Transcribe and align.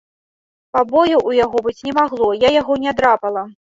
Пабояў 0.77 1.21
у 1.33 1.37
яго 1.43 1.57
быць 1.69 1.79
не 1.91 1.97
магло, 2.01 2.35
я 2.49 2.57
яго 2.61 2.83
не 2.85 2.91
драпала. 3.01 3.51